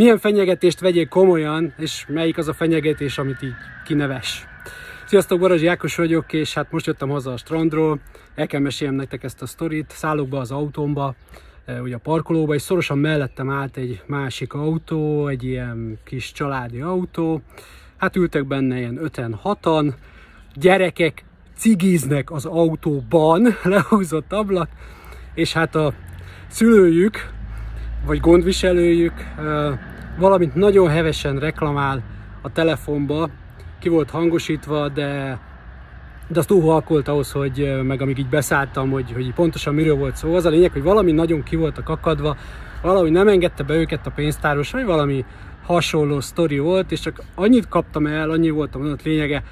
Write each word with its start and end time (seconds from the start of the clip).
milyen 0.00 0.18
fenyegetést 0.18 0.80
vegyél 0.80 1.08
komolyan, 1.08 1.74
és 1.78 2.04
melyik 2.08 2.38
az 2.38 2.48
a 2.48 2.52
fenyegetés, 2.52 3.18
amit 3.18 3.42
így 3.42 3.54
kineves. 3.84 4.46
Sziasztok, 5.06 5.40
Barazsi 5.40 5.66
Ákos 5.66 5.96
vagyok, 5.96 6.32
és 6.32 6.54
hát 6.54 6.70
most 6.70 6.86
jöttem 6.86 7.08
haza 7.08 7.32
a 7.32 7.36
strandról, 7.36 8.00
el 8.34 8.46
kell 8.46 8.60
meséljem 8.60 8.96
nektek 8.96 9.22
ezt 9.22 9.42
a 9.42 9.46
sztorit, 9.46 9.90
szállok 9.90 10.28
be 10.28 10.38
az 10.38 10.50
autómba, 10.50 11.14
e, 11.64 11.80
ugye 11.80 11.94
a 11.94 11.98
parkolóba, 11.98 12.54
és 12.54 12.62
szorosan 12.62 12.98
mellettem 12.98 13.50
állt 13.50 13.76
egy 13.76 14.02
másik 14.06 14.52
autó, 14.52 15.28
egy 15.28 15.44
ilyen 15.44 15.98
kis 16.04 16.32
családi 16.32 16.80
autó, 16.80 17.42
hát 17.96 18.16
ültek 18.16 18.46
benne 18.46 18.78
ilyen 18.78 19.00
5-6-an, 19.02 19.92
gyerekek 20.54 21.24
cigiznek 21.56 22.30
az 22.30 22.46
autóban, 22.46 23.56
lehúzott 23.62 24.32
ablak, 24.32 24.68
és 25.34 25.52
hát 25.52 25.74
a 25.74 25.92
szülőjük, 26.48 27.38
vagy 28.06 28.20
gondviselőjük 28.20 29.12
valamint 30.18 30.54
nagyon 30.54 30.88
hevesen 30.88 31.38
reklamál 31.38 32.02
a 32.42 32.52
telefonba, 32.52 33.30
ki 33.78 33.88
volt 33.88 34.10
hangosítva, 34.10 34.88
de, 34.88 35.38
de 36.28 36.38
az 36.38 36.46
túl 36.46 36.62
halkolt 36.62 37.08
ahhoz, 37.08 37.32
hogy 37.32 37.80
meg 37.82 38.02
amíg 38.02 38.18
így 38.18 38.28
beszálltam, 38.28 38.90
hogy, 38.90 39.12
hogy 39.12 39.32
pontosan 39.34 39.74
miről 39.74 39.96
volt 39.96 40.16
szó. 40.16 40.34
Az 40.34 40.44
a 40.44 40.50
lényeg, 40.50 40.72
hogy 40.72 40.82
valami 40.82 41.12
nagyon 41.12 41.42
ki 41.42 41.56
voltak 41.56 41.88
akadva, 41.88 42.36
valahogy 42.82 43.10
nem 43.10 43.28
engedte 43.28 43.62
be 43.62 43.74
őket 43.74 44.06
a 44.06 44.10
pénztáros, 44.10 44.70
vagy 44.70 44.84
valami 44.84 45.24
hasonló 45.66 46.20
sztori 46.20 46.58
volt, 46.58 46.92
és 46.92 47.00
csak 47.00 47.22
annyit 47.34 47.68
kaptam 47.68 48.06
el, 48.06 48.30
annyi 48.30 48.50
volt 48.50 48.74
a 48.74 48.78
mondat 48.78 49.02
lényege. 49.02 49.42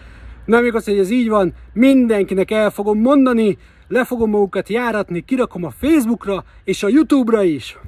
Nem 0.45 0.65
igaz, 0.65 0.85
hogy 0.85 0.99
ez 0.99 1.10
így 1.10 1.29
van, 1.29 1.52
mindenkinek 1.73 2.51
el 2.51 2.71
fogom 2.71 2.99
mondani, 3.01 3.59
le 3.88 4.05
fogom 4.05 4.30
magukat 4.30 4.69
járatni, 4.69 5.21
kirakom 5.21 5.65
a 5.65 5.71
Facebookra 5.71 6.45
és 6.65 6.83
a 6.83 6.88
Youtube-ra 6.88 7.43
is. 7.43 7.79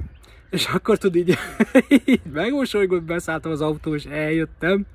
És 0.51 0.67
akkor 0.67 0.97
tud 0.97 1.15
így, 1.15 1.37
így 2.05 2.21
megmosolygott, 2.33 3.03
beszálltam 3.03 3.51
az 3.51 3.61
autó, 3.61 3.95
és 3.95 4.05
eljöttem. 4.05 4.85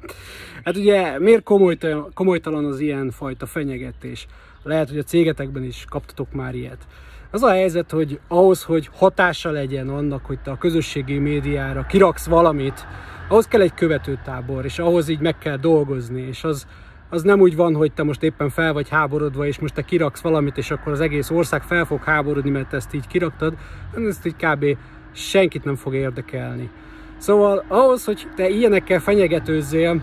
Hát 0.65 0.77
ugye 0.77 1.19
miért 1.19 1.43
komolytalan, 1.43 2.11
komolytalan 2.15 2.65
az 2.65 2.81
ilyen 2.81 3.11
fajta 3.11 3.47
fenyegetés? 3.47 4.27
Lehet, 4.63 4.89
hogy 4.89 4.99
a 4.99 5.03
cégetekben 5.03 5.65
is 5.65 5.85
kaptatok 5.89 6.33
már 6.33 6.55
ilyet. 6.55 6.87
Az 7.31 7.43
a 7.43 7.51
helyzet, 7.51 7.91
hogy 7.91 8.21
ahhoz, 8.29 8.63
hogy 8.63 8.89
hatása 8.93 9.51
legyen 9.51 9.89
annak, 9.89 10.27
hogy 10.27 10.39
te 10.39 10.51
a 10.51 10.59
közösségi 10.59 11.19
médiára 11.19 11.87
kiraksz 11.87 12.27
valamit, 12.27 12.87
ahhoz 13.29 13.47
kell 13.47 13.61
egy 13.61 13.75
követőtábor, 13.75 14.65
és 14.65 14.79
ahhoz 14.79 15.09
így 15.09 15.21
meg 15.21 15.39
kell 15.39 15.57
dolgozni, 15.57 16.21
és 16.21 16.45
az, 16.45 16.67
az 17.11 17.23
nem 17.23 17.41
úgy 17.41 17.57
van, 17.57 17.75
hogy 17.75 17.93
te 17.93 18.03
most 18.03 18.23
éppen 18.23 18.49
fel 18.49 18.73
vagy 18.73 18.89
háborodva, 18.89 19.47
és 19.47 19.59
most 19.59 19.75
te 19.75 19.83
kiraksz 19.83 20.21
valamit, 20.21 20.57
és 20.57 20.71
akkor 20.71 20.93
az 20.93 21.01
egész 21.01 21.31
ország 21.31 21.63
fel 21.63 21.85
fog 21.85 22.03
háborodni, 22.03 22.51
mert 22.51 22.73
ezt 22.73 22.95
így 22.95 23.07
kiraktad, 23.07 23.55
hanem 23.93 24.09
ezt 24.09 24.27
így 24.27 24.37
kb. 24.37 24.77
Senkit 25.17 25.65
nem 25.65 25.75
fog 25.75 25.95
érdekelni. 25.95 26.71
Szóval 27.19 27.65
ahhoz, 27.69 28.05
hogy 28.05 28.29
te 28.37 28.49
ilyenekkel 28.49 29.01
fenyegetőzzél, 29.01 30.03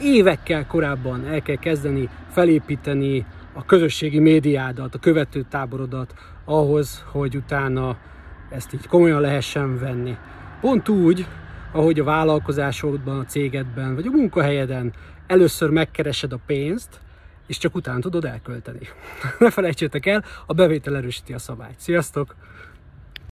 évekkel 0.00 0.66
korábban 0.66 1.26
el 1.26 1.42
kell 1.42 1.56
kezdeni 1.56 2.08
felépíteni 2.30 3.26
a 3.52 3.64
közösségi 3.64 4.18
médiádat, 4.18 4.94
a 4.94 4.98
követő 4.98 5.44
táborodat 5.48 6.14
ahhoz, 6.44 7.04
hogy 7.10 7.36
utána 7.36 7.96
ezt 8.50 8.74
így 8.74 8.86
komolyan 8.86 9.20
lehessen 9.20 9.78
venni. 9.78 10.16
Pont 10.60 10.88
úgy, 10.88 11.26
ahogy 11.72 12.00
a 12.00 12.04
vállalkozásodban, 12.04 13.18
a 13.18 13.24
cégedben, 13.24 13.94
vagy 13.94 14.06
a 14.06 14.10
munkahelyeden 14.10 14.92
először 15.26 15.70
megkeresed 15.70 16.32
a 16.32 16.38
pénzt, 16.46 17.00
és 17.46 17.58
csak 17.58 17.74
utána 17.74 17.98
tudod 17.98 18.24
elkölteni. 18.24 18.88
ne 19.38 19.50
felejtsétek 19.50 20.06
el, 20.06 20.24
a 20.46 20.52
bevétel 20.52 20.96
erősíti 20.96 21.32
a 21.32 21.38
szabályt. 21.38 21.80
Sziasztok! 21.80 22.34